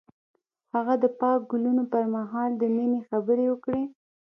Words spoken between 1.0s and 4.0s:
د پاک ګلونه پر مهال د مینې خبرې وکړې.